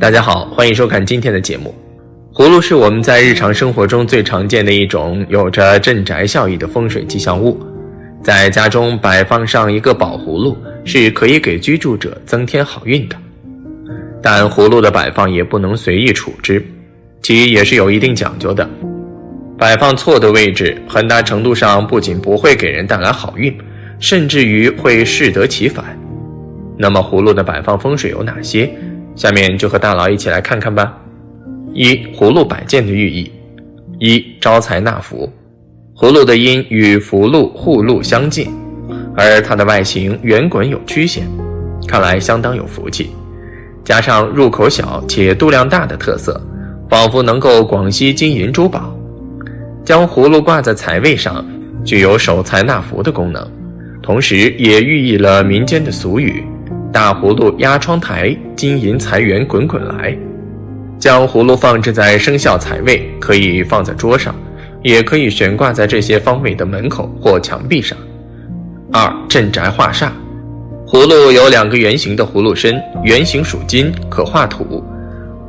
[0.00, 1.74] 大家好，欢迎收看今天的节目。
[2.32, 7.58] 葫芦是我们在日常生活中最常见的一种有着镇宅效益的风水吉祥物，
[8.22, 13.16] 在家中摆放上一个宝葫芦是可以给居住者增添好运的。
[14.22, 16.64] 但葫芦的摆放也不能随意处置，
[17.20, 18.70] 其也是有一定讲究的。
[19.58, 23.52] 摆放错的位置，很大程度上不仅不会给人带来好运，
[23.98, 25.84] 甚至于会适得其反。
[26.76, 28.70] 那么葫芦的摆放风水有哪些？
[29.18, 30.96] 下面就和大佬一起来看看吧。
[31.74, 33.28] 一、葫芦摆件的寓意：
[33.98, 35.28] 一、招财纳福。
[35.96, 38.48] 葫芦的音与福禄、护禄相近，
[39.16, 41.28] 而它的外形圆滚有曲线，
[41.88, 43.10] 看来相当有福气。
[43.84, 46.40] 加上入口小且度量大的特色，
[46.88, 48.96] 仿佛能够广吸金银珠宝。
[49.84, 51.44] 将葫芦挂在财位上，
[51.84, 53.44] 具有守财纳福的功能，
[54.00, 56.44] 同时也寓意了民间的俗语。
[56.92, 60.16] 大葫芦压窗台，金银财源滚滚来。
[60.98, 64.34] 将葫芦放置在生肖财位，可以放在桌上，
[64.82, 67.96] 也可以悬挂在这些方位的门口或墙壁上。
[68.90, 70.08] 二镇宅化煞，
[70.86, 74.82] 葫芦有两个圆形的葫芦身，圆形属金，可化土。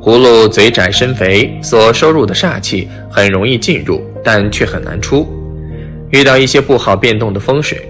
[0.01, 5.27] 葫芦嘴窄身肥，所收入的煞气很容易进入，但却很难出。
[6.11, 7.89] 遇到一些不好变动的风水，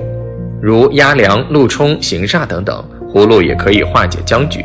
[0.62, 2.84] 如压梁、路冲、行煞等等。
[3.14, 4.64] 葫芦也可以化解僵局。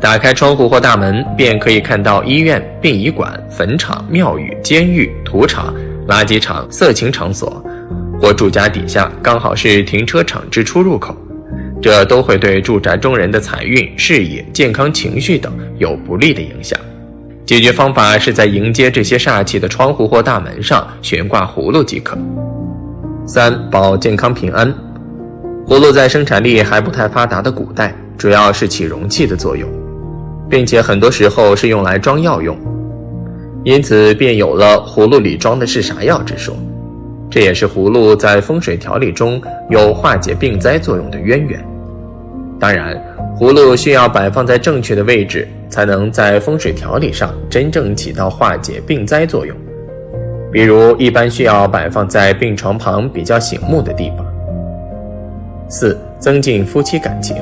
[0.00, 5.72] 打开窗户或大门，便可以看到医院、殡仪馆、坟场、庙宇、监狱、土场、
[6.08, 7.64] 垃圾场、色情场所，
[8.20, 11.16] 或住家底下刚好是停车场之出入口，
[11.80, 16.76] 这都会对住宅中人的财运、事业、健康、情绪等有不利的影响。
[17.46, 22.18] 解决方法是在迎接这些煞气的窗户或大门上悬挂葫芦即可。
[23.24, 24.74] 三保健康平安。
[25.66, 29.68] 葫芦在生产力还不太发达的古代，主要是起容器的作用，
[30.50, 32.56] 并且很多时候是用来装药用，
[33.64, 36.54] 因此便有了“葫芦里装的是啥药”之说。
[37.30, 39.40] 这也是葫芦在风水调理中
[39.70, 41.64] 有化解病灾作用的渊源。
[42.60, 42.94] 当然，
[43.38, 49.56] 葫芦需要摆放在正确的位置，才能在风水调理上真正起到化解病灾作用。
[50.52, 54.31] 比如，一般需要摆放在病床旁比较醒目的地方。
[55.72, 57.34] 四、增进夫妻感情。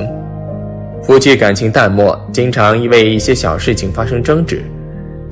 [1.02, 4.62] 夫妻感情淡漠，经常因为一些小事情发生争执，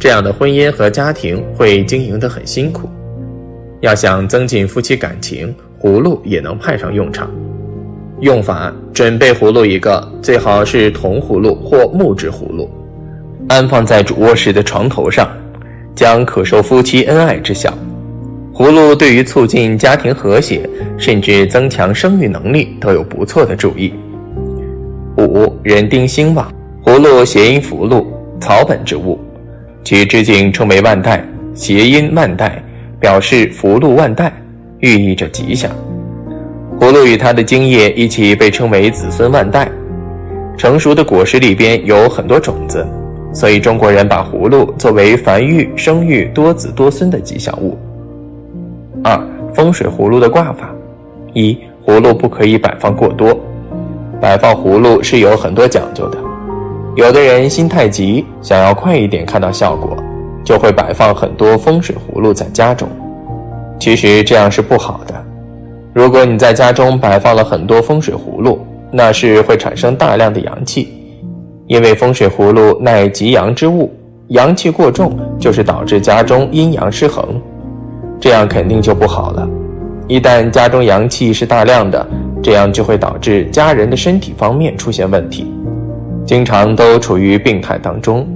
[0.01, 2.89] 这样的婚姻和家庭会经营得很辛苦。
[3.83, 7.31] 要想增进夫妻感情，葫芦也能派上用场。
[8.21, 12.69] 用法：准备葫芦一个，最好是铜葫芦或木质葫芦，
[13.49, 15.31] 安放在主卧室的床头上，
[15.95, 17.73] 将可受夫妻恩爱之效。
[18.59, 23.95] 葫芦对于促进家庭和谐，甚至增强生育能力都有不错的注意。
[25.17, 26.53] 五人丁兴旺，
[26.85, 28.05] 葫芦谐音福禄，
[28.41, 29.17] 草本植物，
[29.85, 31.25] 其枝茎称为万代，
[31.55, 32.61] 谐音万代，
[32.99, 34.33] 表示福禄万代，
[34.81, 35.71] 寓意着吉祥。
[36.81, 39.71] 葫芦与它的茎叶一起被称为子孙万代。
[40.57, 42.85] 成熟的果实里边有很多种子，
[43.33, 47.79] 所以中国人把葫芦作为繁育、生育、多子多孙的吉祥物。
[49.05, 49.21] 二
[49.55, 50.71] 风水葫芦的挂法：
[51.33, 53.37] 一葫芦不可以摆放过多，
[54.21, 56.19] 摆放葫芦是有很多讲究的。
[56.97, 59.97] 有的人心太急，想要快一点看到效果，
[60.45, 62.89] 就会摆放很多风水葫芦在家中。
[63.79, 65.15] 其实这样是不好的。
[65.95, 68.59] 如果你在家中摆放了很多风水葫芦，
[68.91, 70.89] 那是会产生大量的阳气，
[71.67, 73.93] 因为风水葫芦乃吉阳之物，
[74.29, 77.41] 阳气过重就是导致家中阴阳失衡。
[78.21, 79.49] 这样肯定就不好了。
[80.07, 82.07] 一旦家中阳气是大量的，
[82.43, 85.53] 这样就会导致家人的身体方面出现问题，
[86.25, 88.27] 经常都处于病态当中。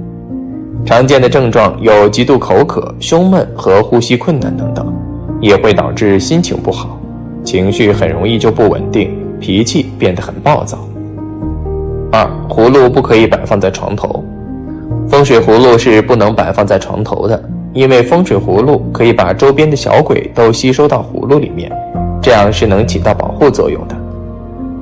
[0.85, 4.93] 常见的症状有极度口渴、胸闷和呼吸困难等等，
[5.41, 6.99] 也会导致心情不好，
[7.43, 10.77] 情绪很容易就不稳定，脾气变得很暴躁。
[12.11, 14.23] 二、葫芦不可以摆放在床头，
[15.07, 17.41] 风水葫芦是不能摆放在床头的。
[17.73, 21.71] 因为风水葫芦可以把周边的小鬼都吸收到葫芦里面，
[22.21, 23.95] 这样是能起到保护作用的。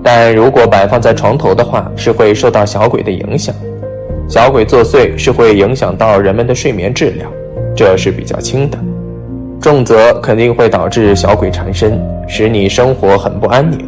[0.03, 3.55] 但如果摆放在床头的话，是会受到小鬼的影响。
[4.27, 7.31] 小鬼作祟是会影响到人们的睡眠质量，
[7.75, 8.77] 这是比较轻的。
[9.59, 13.87] 重则肯定会导致小鬼缠身，使你生活很不安宁。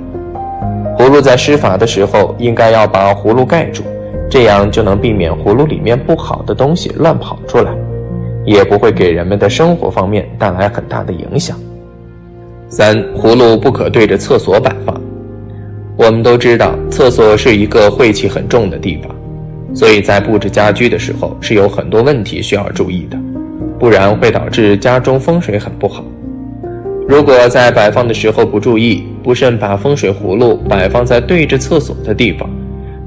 [0.98, 3.84] 葫芦在施法的时候，应该要把葫芦盖住，
[4.30, 7.72] 这样就能避免葫芦里面不好的东西乱跑出来。
[8.46, 11.58] 也不会给人们的生活方面带来很大的影响。
[12.70, 15.00] 三，葫芦不可对着厕所摆放。
[15.96, 19.16] 我们都知道，厕所是一个晦气很重的地方，
[19.76, 23.18] 所以在布置家居的时候是有很多问题需要注意的，
[23.78, 26.04] 不然会导致家中风水很不好。
[27.08, 32.50] 如果在摆放的时候不注意，不慎把风水葫芦摆放在对着厕所的地方，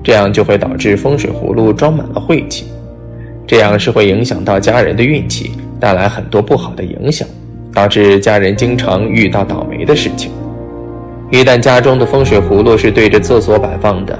[0.04, 2.66] 这样就会导致风水葫芦装满了晦气，
[3.46, 7.26] 这样是会影响到家人的运气，带来很多不好的影响，
[7.72, 10.32] 导致家人经常遇到倒霉的事情。
[11.30, 14.18] 一旦家中的风水葫芦是对着厕所摆放的，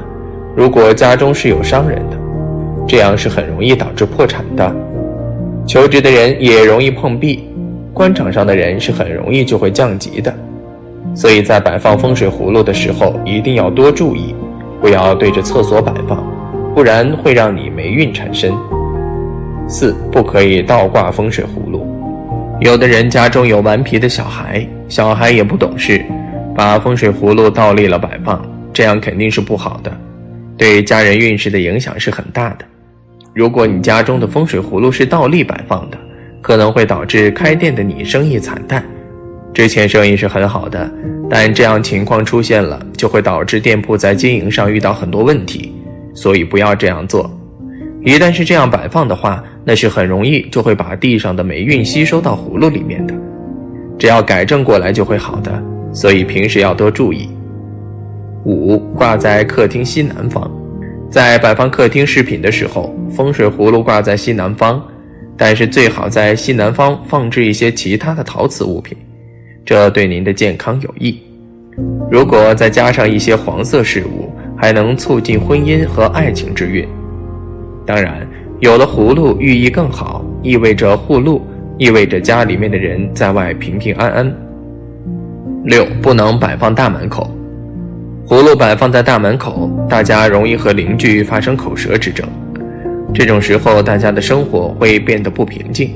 [0.55, 2.17] 如果家中是有商人的，
[2.87, 4.75] 这样是很容易导致破产的。
[5.67, 7.49] 求职的人也容易碰壁，
[7.93, 10.33] 官场上的人是很容易就会降级的。
[11.15, 14.35] 所以在摆放风水葫芦的时候，一定要多注意，
[14.81, 16.25] 不要对着厕所摆放，
[16.75, 18.53] 不然会让你霉运缠身。
[19.69, 21.87] 四不可以倒挂风水葫芦，
[22.61, 26.05] 有的人家中有顽皮的小孩，小孩也不懂事。
[26.55, 28.41] 把风水葫芦倒立了摆放，
[28.73, 29.95] 这样肯定是不好的，
[30.57, 32.65] 对家人运势的影响是很大的。
[33.35, 35.99] 如果你家中的风水葫芦是倒立摆放的，
[36.41, 38.83] 可能会导致开店的你生意惨淡。
[39.53, 40.91] 之前生意是很好的，
[41.29, 45.75] 但这样情况出现了，就会导致店铺在经营上遇到很多问题，
[46.15, 47.31] 所以不要这样做。
[48.07, 53.13] 一旦是这样摆放的话，那是很容易就会把地上的霉运吸收到葫芦里面的。
[53.99, 55.61] 只要改正过来就会好的。
[55.93, 57.29] 所以平时要多注意。
[58.45, 60.49] 五挂在客厅西南方，
[61.11, 64.81] 在摆放客厅饰品的时候，风水葫芦挂在西南方，
[65.37, 68.97] 但是最好在西南方放置一些其他的陶瓷物品，
[69.65, 71.21] 这对您的健康有益。
[72.09, 76.87] 如果再加上一些黄色饰物，还能促进婚姻和爱情之运。
[77.87, 78.27] 当然，
[78.59, 81.41] 有了葫芦寓意更好，意味着护禄，
[81.79, 84.37] 意味着家里面的人在外平平安安。
[85.65, 87.31] 六不能摆放大门口，
[88.27, 92.27] 葫芦摆放在大门口，大家容易和邻居发生口舌之争。
[93.15, 95.93] 这种时候，大家的生活会变得不平静，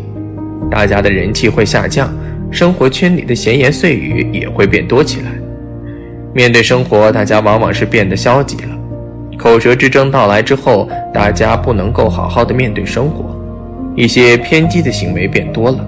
[0.71, 2.09] 大家的人气会下降，
[2.51, 5.31] 生活圈里的闲言碎语也会变多起来。
[6.33, 8.80] 面对生活，大家往往是变得消极了。
[9.41, 13.35] 口舌之争到来之后，大家不能够好好的面对生活，
[13.97, 15.79] 一些偏激的行为变多了。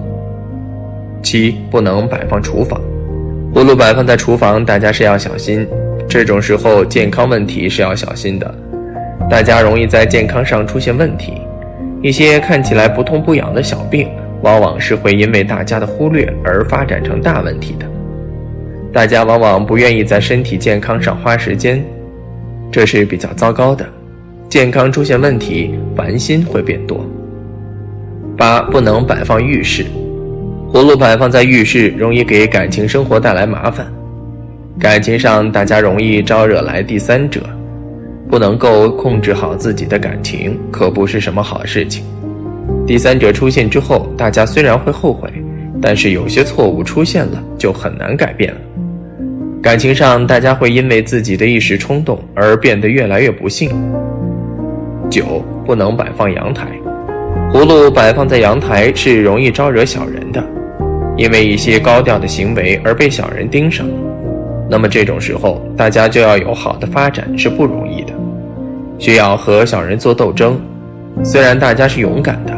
[1.21, 2.81] 七不能摆放厨房。
[3.53, 5.67] 葫芦摆放在厨房，大家是要小心。
[6.09, 8.55] 这种时候健康问题是要小心的，
[9.29, 11.33] 大家容易在健康上出现问题。
[12.01, 14.09] 一些看起来不痛不痒的小病，
[14.41, 17.85] 往往是会因为大家的忽略而发展成大问题的。
[18.91, 21.85] 大家往往不愿意在身体健康上花时间，
[22.73, 23.85] 这是比较糟糕的。
[24.49, 27.05] 健康出现问题，烦心会变多。
[28.35, 29.85] 八不能摆放浴室。
[30.73, 33.85] 葫芦摆放在浴室，容易给感情生活带来麻烦。
[34.79, 37.41] 感情上，大家容易招惹来第三者，
[38.27, 42.03] 不能够控制好自己的感情，可不是什么好事情。
[42.87, 45.29] 第三者出现之后，大家虽然会后悔，
[45.79, 48.59] 但是有些错误出现了就很难改变了。
[49.63, 53.69] 感情上，大家会因为自己的一时冲动而变得越来越不幸。
[55.09, 56.67] 九，不能摆放阳台，
[57.49, 60.43] 葫芦摆放在阳台是容易招惹小人的。
[61.15, 63.87] 因为一些高调的行为而被小人盯上，
[64.69, 68.11] 那么这种时候大家就要有好的发展是不容易的，
[68.99, 70.59] 需要和小人做斗争。
[71.23, 72.53] 虽然大家是勇敢的，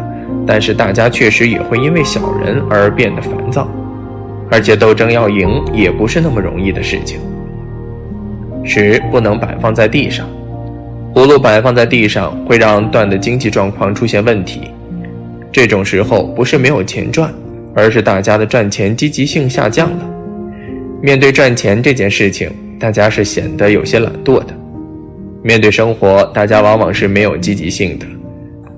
[0.47, 3.69] 但是大家确实也会因为小人而变得烦躁，
[4.51, 7.19] 而且斗争要赢也不是那么容易的事情。
[8.63, 10.27] 十不能摆放在地上，
[11.13, 14.61] 葫芦摆放在地上会让段的经济状况出现问题，
[15.51, 17.33] 这种时候不是没有钱赚。
[17.77, 20.09] 而是大家的赚钱积极性下降了。
[21.01, 22.49] 面对赚钱这件事情，
[22.79, 24.55] 大家是显得有些懒惰的。
[25.43, 28.05] 面对生活，大家往往是没有积极性的，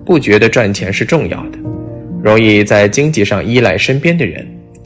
[0.04, 1.60] 不觉得赚钱是重要的，
[2.24, 4.44] 容易在经济上依赖身边的人，